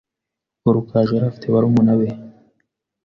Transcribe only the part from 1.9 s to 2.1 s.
be